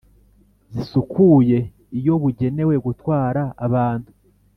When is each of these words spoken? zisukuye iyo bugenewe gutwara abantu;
zisukuye 0.73 1.57
iyo 1.99 2.13
bugenewe 2.21 2.75
gutwara 2.85 3.43
abantu; 3.65 4.09